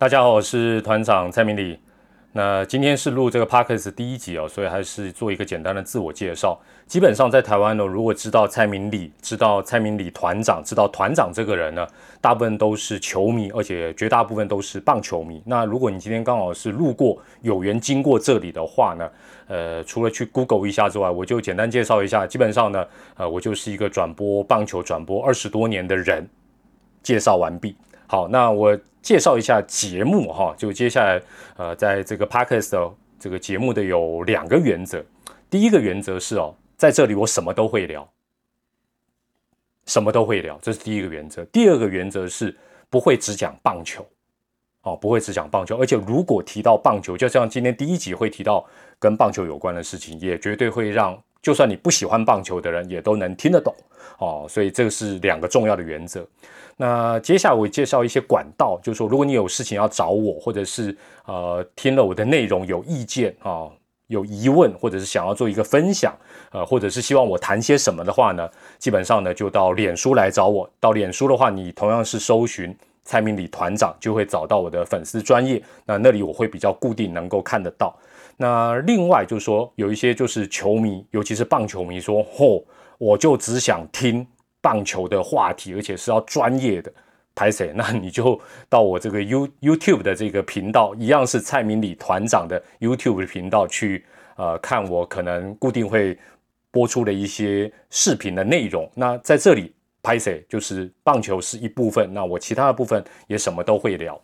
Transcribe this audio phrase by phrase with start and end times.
[0.00, 1.78] 大家好，我是团长蔡明礼。
[2.32, 6.58] 那今天是录这个 podcast 第一集哦，所以还是做一个简单的自我介绍。
[6.86, 11.86] 基本上在台湾呢，如果知道蔡明礼，知道蔡明礼团长，知道团长这个人呢，
[12.18, 15.42] 大部分都是球迷，而且绝大部分都是棒球迷。
[15.44, 19.10] 那如果你今天刚好是路过，有缘经过这里的话呢，
[19.48, 22.26] 呃，除了去 Google 一下之外，我就简单介绍一下。
[22.26, 22.86] 基本上呢，
[23.18, 26.26] 呃，我就是一个转播棒球转播二十多年的人。
[27.02, 27.74] 介绍完毕。
[28.10, 31.22] 好，那我介绍一下节目哈，就接下来
[31.56, 35.00] 呃，在这个 podcast 这个节目的有两个原则。
[35.48, 38.10] 第一个原则是哦，在这里我什么都会聊，
[39.86, 41.44] 什么都会聊，这是第一个原则。
[41.52, 42.52] 第二个原则是
[42.88, 44.04] 不会只讲棒球，
[44.82, 48.66] 哦，不会只讲棒球，而且如果提到棒球，就像今天第一集会提到
[48.98, 53.74] 跟棒球有关的事情，也绝对会让就算你不喜欢棒球的人也都能听得懂
[54.18, 54.46] 哦。
[54.48, 56.26] 所以这个是两个重要的原则。
[56.76, 63.68] 那接下来我介绍一些管道，就是说，如果你有事情要找我，或者是呃听了我的内容有意见啊，
[64.06, 66.16] 有疑问，或者是想要做一个分享，
[66.52, 70.70] 呃，或者是希望我谈些什么的话呢，基本上呢就到脸书来找我。
[70.80, 75.62] 到脸书的话，你同样是搜寻蔡明礼团长，就会找到我的粉丝专业。
[75.84, 77.94] 那那里我会比较固定能够看得到。
[78.40, 82.64] 那另外就是说，有一些就是球迷，尤其是棒球迷说，嚯，
[82.96, 84.26] 我就只想听。
[84.62, 86.92] 棒球的话题，而且是要专业的
[87.34, 87.72] 拍谁？
[87.76, 88.38] 那你就
[88.68, 94.04] 到我这个 You YouTube 的这个频道，一样是蔡明礼团长的 YouTube 频道去
[94.36, 96.18] 呃看我可能固定会
[96.70, 98.86] 播出的一些视频的内容。
[98.94, 104.20] 那在这里拍谁就是棒球是一部分，那我其他的部分也什么都会聊。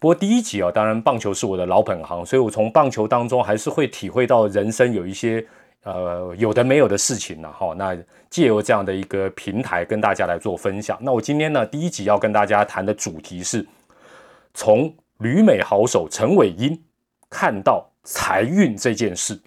[0.00, 5.46] 不过第一集啊，当然棒球是我的老本行，所以我从棒球当中还是会体会到人生有一些。
[5.82, 7.96] 呃，有的没有的事情呢，哈，那
[8.28, 10.98] 借由这样的一个平台跟大家来做分享。
[11.00, 13.64] 那我今天呢，第一集要跟大家谈的主题是，
[14.52, 16.76] 从旅美好手陈伟英
[17.30, 19.40] 看到财运这件事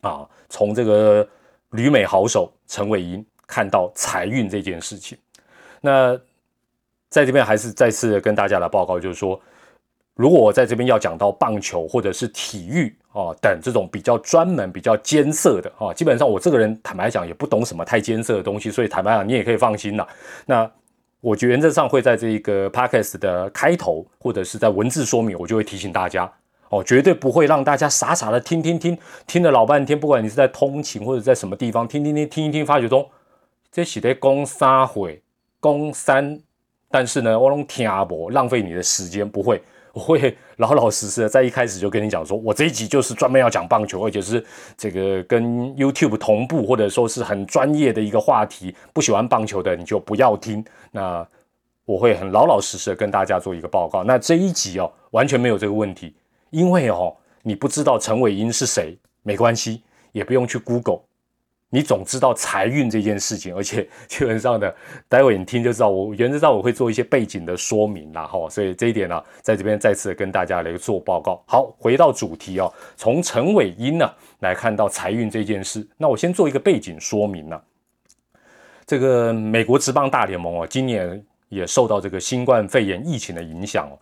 [0.00, 1.24] 啊，从这个
[1.70, 5.16] 旅美好手陈伟英看到财运这件事情。
[5.80, 6.18] 那
[7.08, 9.40] 在这边还是再次跟大家来报告，就是说。
[10.14, 20.06] 如果我在这边要讲到棒球或者是体育啊等这种比较专门、比较艰涩的啊，基本上我这个人坦白讲也不懂什么太艰涩的东西，所以坦白讲你也可以放心了。
[20.44, 20.70] 那
[21.20, 26.30] 我原则上会在这一个 podcast 的开头或者是在文字说明，我就会提醒大家
[26.68, 33.08] 哦，绝对不会让大家傻傻的听听听听了老半天，不管你是在通勤或者在什么地方听听听听一听，发觉中
[33.70, 35.22] 这写的攻三回
[35.58, 36.38] 攻三，
[36.90, 39.62] 但是呢我拢听不浪费你的时间，不会。
[39.92, 44.44] 我会老老实实的在一开始就跟你讲说，我这一集就是专门要讲棒球，而且是
[44.76, 48.74] 这个跟 YouTube 同步，或者说是很专业的一个话题。
[48.92, 50.64] 不喜欢棒球的你就不要听。
[50.90, 51.26] 那
[51.84, 54.02] 我会很老老实实的跟大家做一个报告。
[54.04, 56.14] 那这一集哦，完全没有这个问题，
[56.50, 59.82] 因为哦，你不知道陈伟英是谁，没关系，
[60.12, 61.00] 也不用去 Google。
[61.74, 64.70] 你总知道财运这件事情， 而且基本上呢，
[65.08, 65.88] 待会你听就知道。
[65.88, 71.42] 我原则上我会做一些背景的说明啦，哈，所以这一点呢，在这边再次跟大家来做报告。
[71.46, 74.06] 好，回到主题哦，从陈伟英呢
[74.40, 77.58] 来看到财运这件事，那我先做一个背景说明呢。
[78.84, 83.96] 这个美国职棒大联盟哦，今年也受到这个新冠肺炎疫情的影响哦。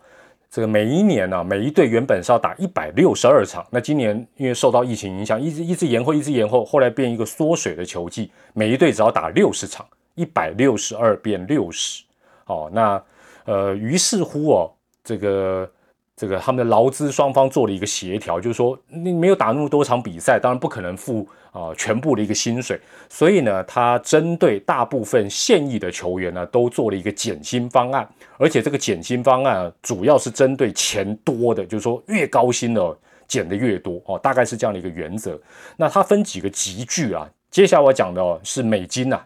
[0.50, 12.03] 这个每一年呢，每一队原本是要打一百六十二场，那今年因为受到疫情影响，一直一直延后，一直延后，后来变一个缩水的球季，每一队只要打六十场，一百六十二变六十，
[12.47, 13.03] 哦，那
[13.44, 14.72] 呃，于是乎哦，
[15.05, 15.71] 这个。
[16.20, 35.41] 这个他们的劳资双方做了一个协调，就是说你没有打那么多场比赛，当然不可能付啊全部的一个薪水，所以呢，他针对大部分现役的球员呢，都做了一个减薪方案，而且这个减薪方案主要是针对钱多的，就是说越高薪的减的越多哦，大概是这样的一个原则。
[35.78, 37.26] 那它分几个集聚啊？
[37.50, 39.19] 接下来我讲的是美金呐，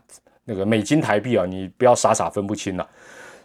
[0.44, 2.88] 那个美金台币啊，你不要傻傻分不清了。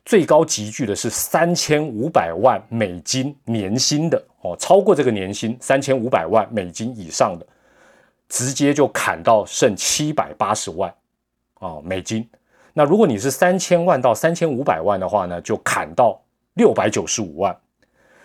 [0.05, 7.45] 最高集聚的是三千五百万美金年薪的哦，超过这个年薪三千五百万美金以上的，
[8.27, 10.91] 直接就砍到剩七百八十万
[11.56, 12.27] 啊美金。
[12.74, 16.19] 那如果你是三千万到三千五百万的话呢，就砍到
[16.53, 17.56] 六百九十五万。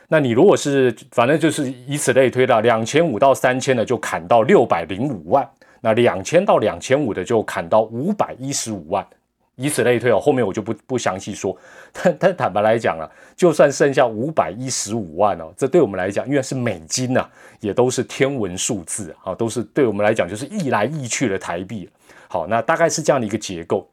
[0.08, 5.48] 那你如果是反正就是以此类推的，两千五到三千的就砍到六百零五万，
[5.80, 9.04] 那两千到两千五的就砍到五百一十五万。
[9.56, 11.56] 以此类推哦，后面我就不不详细说。
[11.92, 17.28] 但但坦白来讲啊，就算剩下五百一十五万哦，这对我们来讲，因为是美金呐，
[17.60, 21.88] 也都是天文数字啊，都是对我们来讲就是一来一去的台币。
[22.28, 23.88] 好，那大概是这样的一个结构。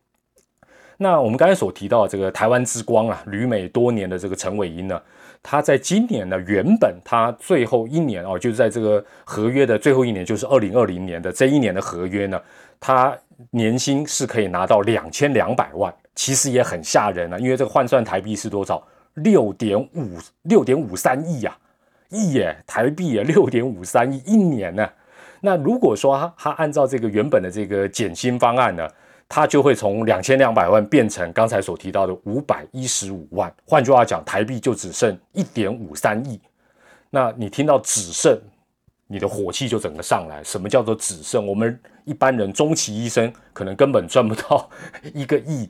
[0.98, 5.02] 那我们刚才所提到这个台湾之光啊，旅美多年的这个陈伟英呢，
[5.42, 12.40] 他在今年呢，原本他最后一年哦，就是在这个合约的最后一年，就是二零二零年的这一年的合约呢，
[12.80, 13.18] 他
[13.50, 18.82] 年薪是可以拿到两千两百万，其实也很吓人啊，因为这个换算台币是多少？
[19.16, 21.58] 六点五六点五三亿呀，
[22.10, 24.88] 亿耶，台币也六点五三亿一年呢。
[25.42, 28.88] 那如果说他他按照这个原本的这个减薪方案呢？
[29.34, 36.38] 它就会从两千两百万变成刚才所提到的五百一十五万，换句话讲，台币就只剩一点五三亿。
[37.10, 38.38] 那你听到只剩，
[39.12, 40.42] 你的火气就整个上来。
[40.44, 41.46] 什么叫做只剩？
[41.46, 44.70] 我们一般人终其一生可能根本赚不到
[45.14, 45.70] 一个亿，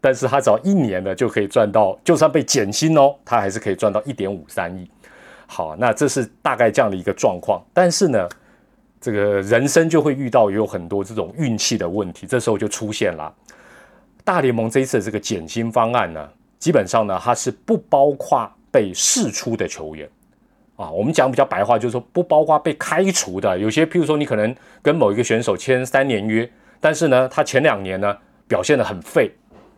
[0.00, 4.90] 但是他只要一年呢就可以赚到，就算被减薪哦，他还是可以赚到一点五三亿。
[5.46, 8.28] 好，那这是大概这样的一个状况，但是呢。
[9.02, 13.34] 这个人生就会遇到有很多这种运气的问题，这时候就出现了。
[14.24, 16.28] 大联盟这一次的这个减薪方案呢，
[16.58, 20.06] 基本上呢，它是不包括被释出的球员
[20.80, 20.90] 啊。
[20.90, 23.58] 我们讲比较白话，就是说不包括被开除的。
[23.58, 26.50] 有些，譬如说你可能跟某一个选手签三年约，
[26.80, 28.16] 但是呢，他前两年呢
[28.48, 29.30] 表现得很废，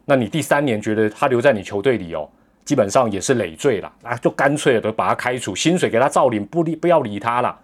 [0.05, 2.29] 那你第三年觉得他留在你球队里哦，
[2.65, 7.59] 基本上也是累赘了啊，就干脆的把他开除，薪水给他照领，不理不要理他了。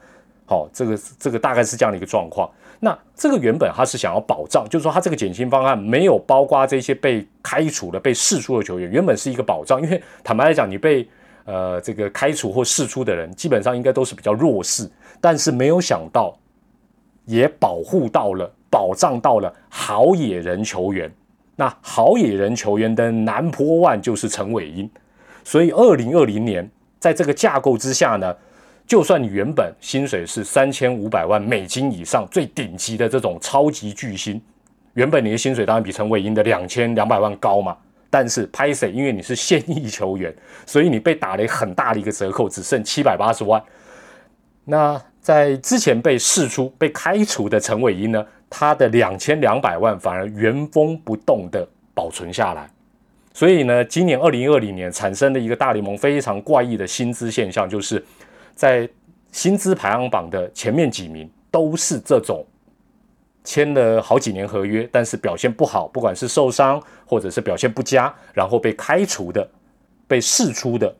[0.44, 2.50] 好，这个这个大概是这样的一个状况。
[2.80, 9.82] 那这个原本他是想要保障，就是说他这个减薪方案没有包括这些被开除的、被释出的球员，原本是一个保障。
[9.82, 11.06] 因为坦白来讲，你被
[11.48, 14.86] 呃这个开除或释出的人，基本上应该都是比较弱势。
[15.18, 16.38] 但是没有想到，
[17.24, 21.10] 也保护到了、保障到了好野人球员。
[21.56, 24.88] 那好野人球员的南坡万就是陈伟英。
[25.42, 28.36] 所以二零二零年在这个架构之下呢。
[28.86, 34.40] 就算你原本薪水是三千五百万美金以上，最顶级的这种超级巨星，
[34.94, 37.76] 原本你的薪水当然比陈伟英的两千两百万高嘛。
[38.10, 38.90] 但是拍谁？
[38.90, 40.34] 因为你是现役球员，
[40.66, 43.62] 所以你被打了很大的一个折扣，只剩七百八十万。
[44.64, 48.24] 那在之前被释出、被开除的陈伟英呢？
[48.50, 52.70] 他的两千两百万反而原封不动的保存下来。
[53.32, 58.04] 所以呢，今年二零二零年产生的一个大联盟非常怪异的薪资现象，就是。
[58.54, 58.88] 在
[59.30, 62.44] 薪资排行榜的前面几名都是这种
[63.48, 69.48] 签了好几年合约，但是表现不好，不管是受伤或者是表现不佳，然后被开除的、
[70.06, 70.94] 被释出的，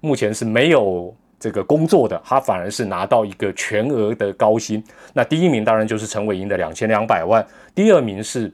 [0.00, 4.82] 目前是没有这个工作的，他反而是拿到一个全额的高薪。
[5.12, 8.50] 那第一名当然就是陈伟英的两千两百万，第二名是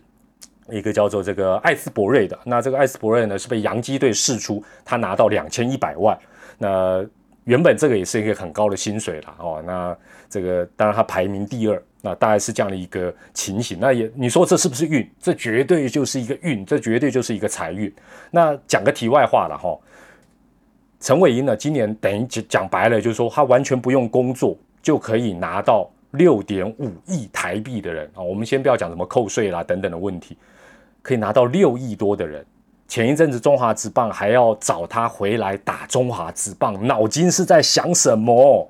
[0.69, 6.19] 一个叫做这个艾斯伯瑞的，那这个艾斯伯瑞呢是被洋基队释出，他拿到两千一百万。
[6.59, 7.07] 那
[7.45, 9.97] 原本这个也是一个很高的薪水了哦，那
[10.29, 13.79] 这个当然他排名第二，那大概是这样的一个情形。
[13.81, 15.09] 那也你说这是不是运？
[15.21, 17.91] 这绝对就是一个运，这绝对就是一个财运。
[18.31, 19.79] 那讲个题外话了哈，
[21.01, 28.21] 陈伟英呢，今年等于讲讲白了，就是说他完全不用工作就可以拿到六点五亿台币的人啊。
[28.21, 30.37] 我们先不要讲什么扣税啦等等的问题，
[31.01, 32.45] 可以拿到六亿多的人。
[32.89, 38.69] 前一阵子中华职棒还要找他回来打中华职棒，脑筋是在想什么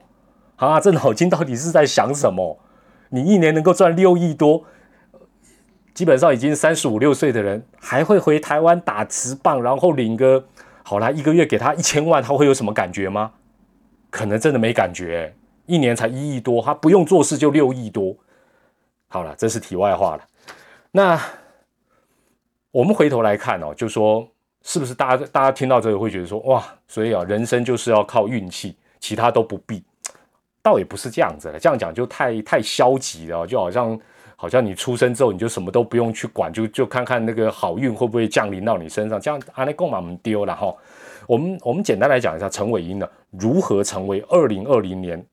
[0.56, 0.78] 啊？
[0.78, 2.56] 这脑筋到底是在想什么？
[3.12, 4.64] 你一年能够赚六亿多，
[5.92, 10.44] 基本上已经三十五六岁的人，还会回台湾打职棒，然后领个
[10.82, 13.32] 好啦，一个月给他一千万，他会有什么感觉吗？
[14.10, 15.34] 可能真的没感觉。
[15.66, 18.16] 一年才一亿多，他不用做事就六亿多。
[19.08, 20.24] 好了，这是题外话了。
[20.90, 21.20] 那。
[22.72, 24.26] 我们回头来看哦，就说
[24.62, 29.84] 是不是大家大家听到这个会觉得说哇，所以啊，人生就是要靠运气，其他都不必。
[30.62, 34.00] 倒也不是这样子了，这样讲就太太消极了，就好像
[34.36, 40.74] 好像你出生之后你就什么都不用去管，就就看看那个好运会不会降临到你身上，这样阿内贡马我们丢了哈。
[41.26, 45.24] 我们我们简单来讲一下陈伟英呢如何成为二零二零年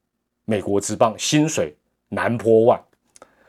[0.46, 1.76] 美国职棒薪水
[2.10, 2.80] 南坡万。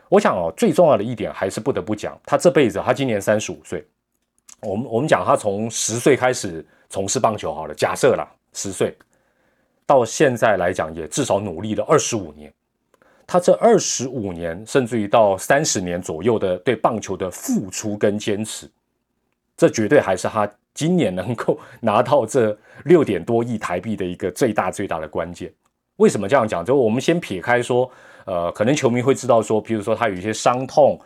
[0.09, 3.85] 我想哦，最重要的一点还是不得不讲，他这辈子，他今年三十五岁。
[4.61, 8.95] 我们我们讲他从十岁开始从事棒球好了，假设啦，十岁
[9.91, 12.49] 到现在来讲，也至少努力了二十五年。
[13.27, 18.69] 他这二十五年，甚至于到三十年左右的对棒球的付出跟坚持，
[19.57, 25.51] 这绝对还是他今年能够拿到这六点多亿台币的一个最大最大的关键。
[25.97, 26.63] 为什么这样讲？
[26.63, 27.91] 就我们先撇开说。
[28.25, 30.97] 呃，可能球迷会知道说，比如说他有一些伤痛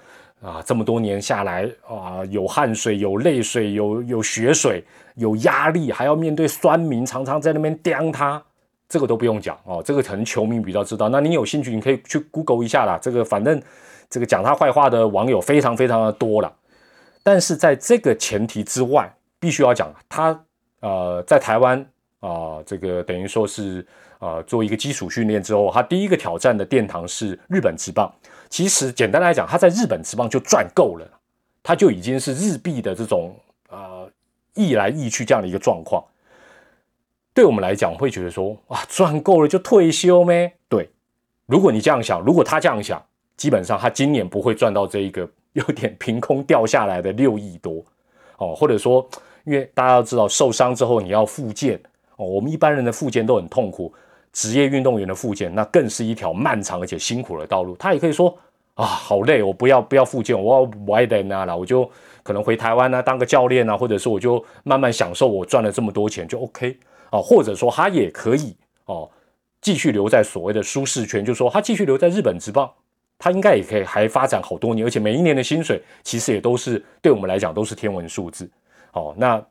[0.41, 4.83] 啊，这么多年下来啊，有汗水、有泪水、有有血水、
[5.15, 8.43] 有压力，还要面对酸民常常在那边刁他，
[8.87, 11.09] 这个都不用讲哦，这个可能球迷比较知道。
[11.09, 12.99] 那你有兴趣，你可以去 Google 一下啦。
[13.01, 13.61] 这个反正
[14.09, 16.53] 这个讲他坏话的网友非常非常的多了。
[17.23, 20.39] 但是在这个前提之外，必须要讲，他
[20.81, 21.83] 呃在台湾
[22.19, 23.85] 啊，这个等于说是
[24.19, 28.13] 呃做一个基础训练之后，他第一个挑战的殿堂是日本职棒。
[28.49, 31.07] 其实简单来讲，他在日本职棒就赚够了，
[31.63, 33.35] 他就已经是日币的这种
[33.69, 34.07] 呃
[34.53, 36.03] 溢来溢去这样的一个状况。
[37.35, 40.53] 对我们来讲，会觉得说哇，赚够了就退休咩？
[40.69, 40.89] 对，
[41.47, 47.83] 如果你这样想，如果他这样想，基本上他今年不会赚到这一个有点凭空掉下来的六亿多
[48.37, 49.05] 哦，或者说，
[49.43, 51.77] 因为大家要知道，受伤之后你要复健
[52.15, 53.93] 哦，我们一般人的复健都很痛苦，
[54.31, 57.75] 职业运动员的复健那更是一条漫长而且辛苦的道路。
[57.75, 58.33] 他也可以说
[58.75, 61.89] 啊，好累，我不要不要复健，我要歪的那了，我就
[62.23, 66.77] 可能回台湾呢当个教练啊，或者说我就慢慢享受我赚了这么多钱就 OK。
[67.15, 68.53] 啊，或者说他也可以
[68.85, 69.09] 哦，
[69.61, 72.69] 继续留在所谓的舒适圈，就是说他继续留在日本职棒，
[73.17, 78.49] 他应该也可以还发展好多年，而且每一年的薪水其实也都是对我们来讲都是天文数字。
[78.91, 79.41] 哦，那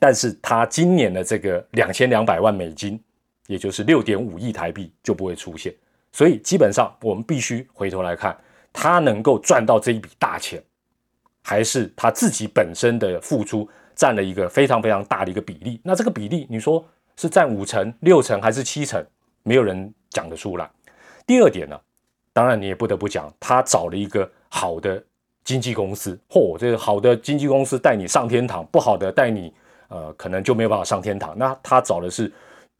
[0.00, 3.00] 但是他今年的这个两千两百万美金，
[3.46, 5.72] 也就是六点五亿台币就不会出现，
[6.10, 8.36] 所以基本上我们必须回头来看，
[8.72, 10.60] 他能够赚到这一笔大钱，
[11.42, 13.68] 还是他自己本身的付出。
[14.00, 16.82] 占了一个非常非常大的一个比例，那这个比例你说
[17.16, 19.04] 是占五成、六成还是七成，
[19.42, 20.70] 没有人讲得出来。
[21.26, 21.78] 第二点呢，
[22.32, 25.04] 当然你也不得不讲，他找了一个好的
[25.44, 29.52] 经纪公司，嚯，这个好的经纪公司带你上天堂，不好的带你
[29.88, 31.36] 呃，可能就没有办法上天堂。
[31.36, 32.32] 那他找的是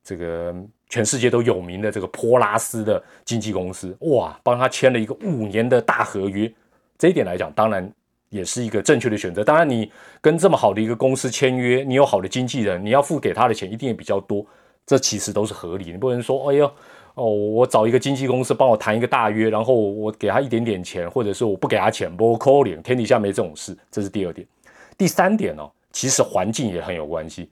[0.02, 0.54] 这个
[0.88, 6.50] 全世界都有名的这个波拉斯的经纪公司，哇，帮他签了一个五年的大合约。
[6.96, 7.92] 这一点来讲，当然。
[8.30, 9.44] 也是一个正确的选择。
[9.44, 14.44] 当然，你跟这么好的一个公司签约，你有好的经纪人，你要付给他的钱一定也比较多。
[14.86, 15.92] 这其实都是合理。
[15.92, 16.72] 你不能说，哎呦，
[17.14, 22.82] 哦，我找一个经纪公司帮我谈一个大约，然后我给他一点点钱，或者是我不给他钱，不扣脸。
[22.82, 23.76] 天底下没这种事。
[23.90, 24.46] 这是第二点。
[24.96, 27.50] 第三点呢，其实环境也很有关系。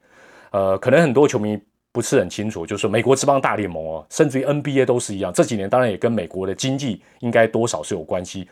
[0.51, 1.59] 呃，可能很多球迷
[1.93, 5.33] 不是很清楚，就是美国这帮大联盟哦，甚至于 NBA 都是一样。
[5.33, 8.49] 这几年当然也跟美国的经济应该多少是有关系。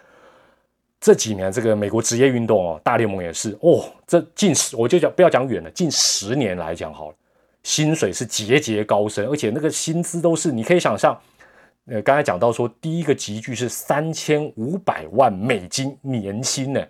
[0.99, 7.15] 这几年这个美国职业运动哦，大联盟也是哦，这近十我就讲不要讲远了，近十年来讲好了，
[7.63, 11.17] 薪水是节节高升，而且那个薪资都是你可以想象，
[11.87, 16.83] 呃，刚才讲到说第一个集聚是三千五百万美金年薪呢，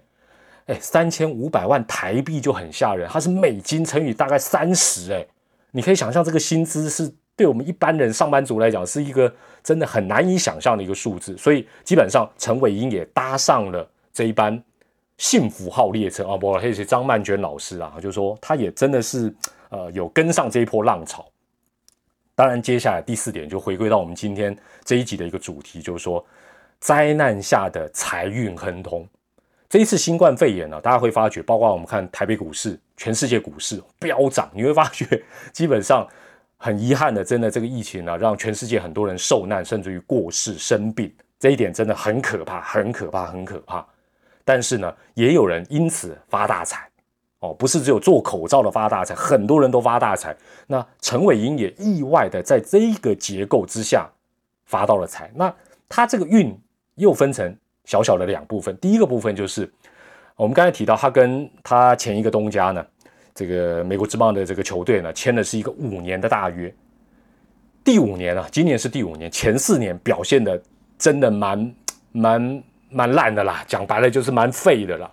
[0.66, 5.26] 哎，三千五百万台币就很吓人，它是美金乘以大概三十，哎，
[5.72, 9.30] 你可以想象这个薪资是对我们一般人上班族来讲是一个
[9.64, 13.86] 真的很难以想象的一个数字，所以基本上陈伟英也搭上了。
[14.16, 14.58] 这一班
[15.18, 19.30] 幸福号列车啊，不，还是张曼娟老师啊，就是说他也真的是
[19.68, 21.30] 呃有跟上这一波浪潮。
[22.34, 24.56] 当然，接下来第四点就回归到我们今天
[24.86, 26.24] 这一集的一个主题，就是说
[26.80, 29.06] 灾难下的财运亨通。
[29.68, 36.08] 这一次新冠肺炎呢，大家会发觉，包括我们看台北股市、全世界股市飙涨，你会发觉 基本上
[36.56, 43.86] 很遗憾的，真的这个疫情呢，让全世界很多人受难，甚至于过世、生病，这一点真的很可怕，很可怕，很可怕。
[44.46, 46.88] 但是呢，也有人因此发大财，
[47.40, 50.34] 哦，不是只有做口罩的发大财，很多人都发大财。
[50.68, 54.08] 那陈伟英也意外的在这一个结构之下
[54.66, 55.28] 发到了财。
[55.34, 55.52] 那
[55.88, 56.56] 他这个运
[56.94, 57.52] 又分成
[57.86, 59.68] 小小的两部分，第一个部分就是
[60.36, 62.86] 我们刚才提到，他跟他前一个东家呢，
[63.34, 66.72] 这个美国之棒的这个球队呢，签的是一个五年的大约。
[67.82, 70.62] 第五年啊，今年是第五年，前四年表现的
[70.96, 71.74] 真的蛮
[72.12, 72.62] 蛮。
[72.88, 75.10] 蛮烂的啦，讲白了就是蛮废的啦。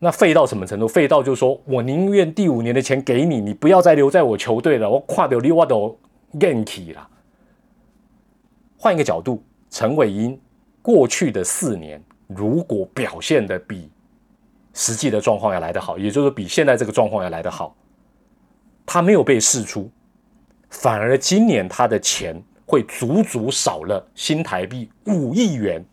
[0.00, 0.86] 那废到什么程度？
[0.86, 4.88] 废到就是说我宁愿第五年的钱给你，你不要再留在我球队了。
[4.88, 5.98] 我跨掉你我都
[6.34, 7.08] ganky 了。
[8.76, 10.40] 换一个角度，陈伟英
[10.80, 13.90] 过去的四年如果表现的比
[14.72, 17.74] 实际的状况要来得好，也就是比现在这个状况要来得好，
[18.86, 19.90] 他没有被释出，
[20.70, 25.84] 反而今年他的钱会足足少了新台币五亿元。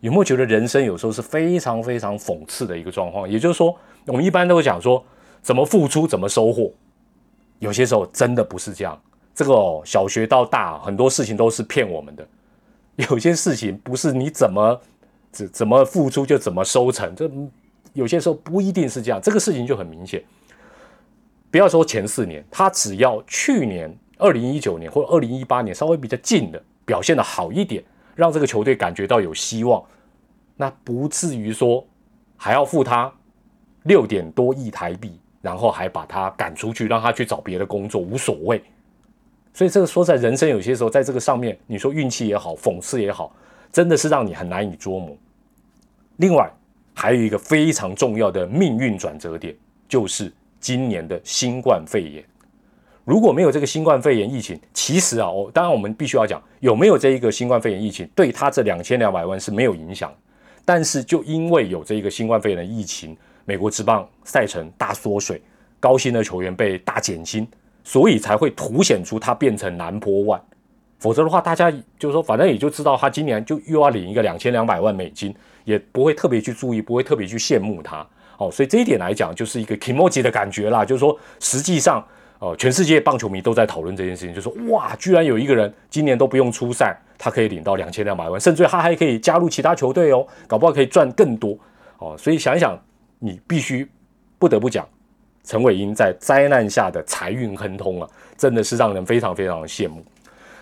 [0.00, 3.28] 有没有觉得人生有时候是非常非常讽刺的一个状况？
[3.28, 3.76] 也就是说，
[4.06, 5.04] 我们一般都会讲说，
[5.42, 6.72] 怎么付出怎么收获，
[7.58, 9.00] 有些时候真的不是这样。
[9.34, 12.26] 这个哦小学到大，很多事情都是骗我们的。
[13.08, 14.80] 有些事情不是你怎么
[15.30, 17.30] 怎怎么付出就怎么收成，这
[17.92, 19.20] 有些时候不一定是这样。
[19.22, 20.22] 这个事情就很明显。
[21.50, 27.82] 不要说前四年，他只要去年二零一九年或者二零一八年稍微比较近的表现的好一点。
[28.20, 29.82] 让这个球队感觉到有希望，
[30.54, 31.82] 那不至于说
[32.36, 33.10] 还要付他
[33.84, 38.62] 六点多亿台币，然后还把他赶出去，让他去找别的工作，无所谓。
[39.54, 43.34] 所以这个说在人生有些时候，在这个上面，你说运气也好，讽刺也好，
[43.72, 45.16] 真的是让你很难以捉摸。
[46.18, 46.52] 另外
[46.92, 49.56] 还有一个非常重要的命运转折点，
[49.88, 52.22] 就是今年的新冠肺炎。
[53.10, 60.14] 如果没有这个新冠肺炎疫情，其实啊，我当然我们必须要讲有没有这一个新冠肺炎疫情，对他这两千两百万是没有影响。
[60.64, 65.42] 但是就因为有这一个新冠肺炎的疫情，美国职棒赛程大缩水，
[65.80, 67.44] 高薪的球员被大减薪，
[67.82, 70.40] 所以才会凸显出他变成南坡万。
[71.00, 78.06] 否则的话，大家就是说，反正也就知道他今年就又要领一个两千两百万美金，也不会特别去注意，不会特别去羡慕他。
[78.38, 82.06] 哦，所以这一点来讲，就是一个 emoji 的感觉啦，就是说实际上。
[82.40, 91.54] 哦，全世界棒球迷都在讨论这件事情，就说哇，居然有一个人今年都不用出赛，他可以领到两千两百万，甚至他还可以加入其他球队哦，搞不好可以赚更多
[91.98, 92.16] 哦。
[92.18, 92.74] 所以想一想，
[93.18, 93.86] 你必须
[94.38, 94.88] 不得不讲，
[95.44, 100.02] 陈伟英在灾难下的财运亨通啊，真的是让人非常非常的羡慕。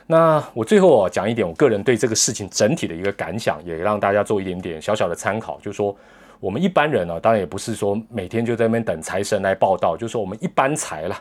[0.09, 5.97] 那我最后啊讲一点我个人对这个事情整体的一个感想，也让大家做一点点小小的参考，就是说
[6.41, 11.17] 我们一般人呢，当然也不是说每天就在那边等财神来报道，就是说我们一般财了。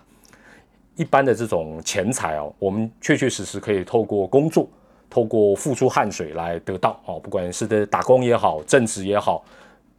[0.98, 4.68] 一般的这种钱财哦，我们确确实实可以透过工作，
[5.10, 9.46] 透过付出汗水来得到哦，不管是的打工也好，正职也好，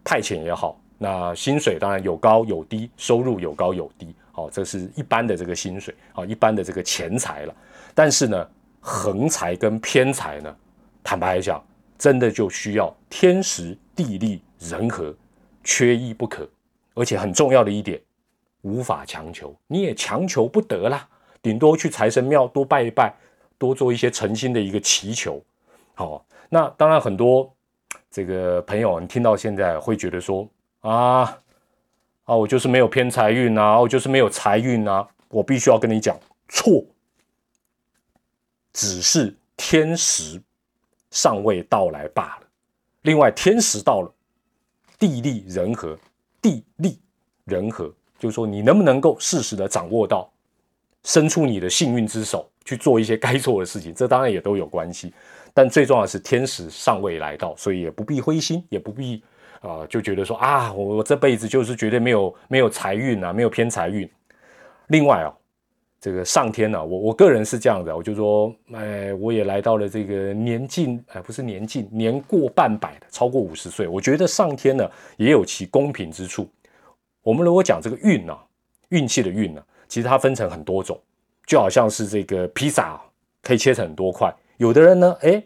[0.05, 7.55] 派遣也好，那薪水当然有高有低，收入有高有低，好，这是一般的这个薪水啊，一般的这个钱财了。
[7.95, 8.49] 但是呢，
[8.81, 10.57] 横财跟偏财呢，
[11.05, 11.65] 坦白来讲，
[11.97, 15.15] 真的就需要天时地利人和，
[15.63, 16.49] 缺一不可，
[16.95, 18.01] 而且很重要的一点。
[18.69, 21.09] 无法强求，你也强求不得啦。
[21.41, 23.15] 顶多去财神庙多拜一拜，
[23.57, 25.43] 多做一些诚心的一个祈求。
[25.95, 27.51] 好，那当然很多
[28.11, 30.49] 这个朋友，你听到现在会觉得说
[30.81, 31.23] 啊
[32.25, 35.09] 啊，我就是没有偏财运啊，我就是没有财运啊。
[35.31, 36.85] 我必须要跟你讲，错，
[38.73, 40.41] 只是天时
[41.11, 42.47] 尚未到来罢了。
[43.03, 44.13] 另外，天时到了，
[44.99, 45.99] 地利人和，
[46.43, 46.99] 地利
[47.45, 47.95] 人和。
[48.19, 50.29] 就是说，你能不能够适时的掌握到，
[51.05, 55.13] 伸出你的幸运之手去做一些该做的事情，这当然也都有关系。
[55.55, 59.23] 但最重要的是天时尚未来到，所以也不必灰心，也不必
[59.61, 64.09] 啊就觉得说啊，我我这辈子就是绝对没有 没有财运啊，没有偏财运。
[64.89, 65.35] 另外啊，
[66.01, 76.49] 这个上天呢，我我个人是这样的，我就说，哎，我也来到了这个年近，哎，不是年近，年过半百的，超过五十岁，我觉得上天呢也有其公平之处。
[77.23, 78.37] 我们如果讲这个运呢，
[78.89, 80.99] 运气的运呢，其实它分成很多种，
[81.47, 83.01] 就好像是这个披萨
[83.43, 84.33] 可以切成很多块。
[84.57, 85.43] 有的人呢，哎，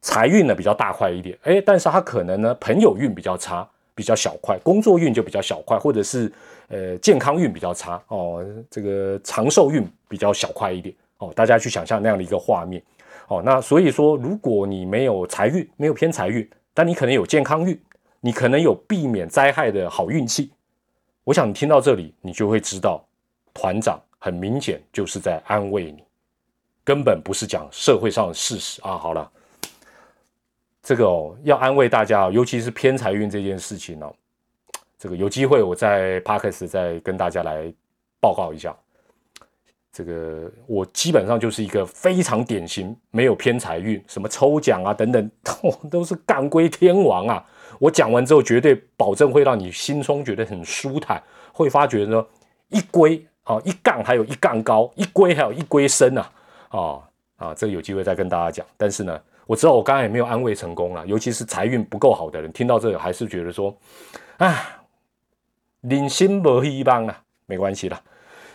[0.00, 6.32] 财运呢比较大块一点，哎，但是他可能呢朋友运比较差，比较小块；工作运就比较小块，或者是
[6.68, 11.32] 呃健康运比较差哦，这个长寿运比较小块一点哦。
[11.34, 12.82] 大家去想象那样的一个画面
[13.28, 13.42] 哦。
[13.44, 17.78] 那所以说，如果你没有财运，没有偏财运，但你可能有健康运，
[18.20, 20.50] 你可能有避免灾害的好运气。
[21.30, 23.00] 我想你听到这里，你就会知道，
[23.54, 26.02] 团长很明显就是在安慰你，
[26.82, 28.98] 根本不是讲社会上的事实啊。
[28.98, 29.30] 好了，
[30.82, 34.12] 这个哦要安慰大家，尤其是偏财运这件事情呢，
[34.98, 37.72] 这个有机会我在 p a r k e s 再跟大家来
[38.18, 38.76] 报告一下。
[39.92, 45.30] 这个我基本上就是一个非常典型，没有偏财运，什么抽奖啊等等，
[45.88, 47.46] 都是干归天王啊。
[47.80, 51.20] 我讲完之后，绝对保证会让你心中觉得很舒坦，
[51.52, 52.24] 会发觉呢
[52.68, 56.30] 一归啊一杠还有一杠高，一归还有一归深啊
[56.68, 57.00] 啊
[57.36, 57.54] 啊！
[57.54, 58.66] 这有机会再跟大家讲。
[58.76, 63.74] 但是呢，我知道我刚才也没有安慰成功了，尤其是财运不够好的人，听到这个还是觉得说
[64.36, 64.82] 啊，
[65.80, 67.16] 人心不希望了，
[67.46, 68.00] 没关系了，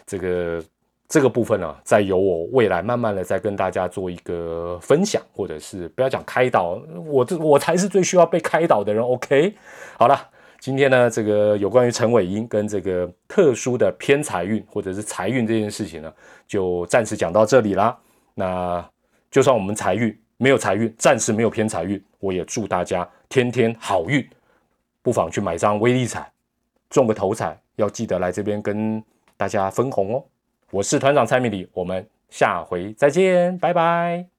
[0.06, 0.64] 这个。
[1.08, 9.04] 这个部分呢，再由我未来慢慢的再跟大家做一个分享，或者是不要讲开导，我这我才是最需要被开导的人。
[9.04, 9.54] OK，
[10.00, 10.20] 好了，
[10.60, 16.12] 今天呢，这个有关于陈伟英跟这个特殊的偏财运或者是财运这件事情呢，
[16.48, 17.96] 就暂时讲到这里啦。
[18.34, 18.84] 那
[19.30, 24.28] 就算我们财运没有财运，暂时没有偏财运，我也祝大家天天好运，
[25.04, 26.32] 不妨去买张威力彩，
[26.90, 29.02] 中个头彩，要记得来这边跟
[29.38, 30.24] 大家分红哦。
[30.72, 34.35] 我是团长蔡明礼，我们下回再见，拜拜。